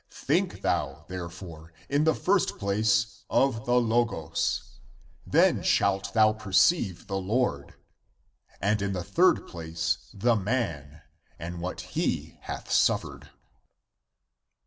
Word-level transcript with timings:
Think 0.09 0.61
thou, 0.63 1.05
therefore, 1.09 1.73
in 1.87 2.05
the 2.05 2.15
first 2.15 2.57
place 2.57 3.23
of 3.29 3.67
the 3.67 3.79
Logos, 3.79 4.79
then 5.27 5.61
shalt 5.61 6.11
thou 6.15 6.33
perceive 6.33 7.05
the 7.05 7.19
Lord, 7.19 7.75
and 8.59 8.81
in 8.81 8.93
the 8.93 9.03
third 9.03 9.45
place 9.45 10.09
the 10.11 10.35
man, 10.35 11.03
and 11.37 11.61
what 11.61 11.81
he 11.93 12.39
hath 12.41 12.71
suffered. 12.71 13.29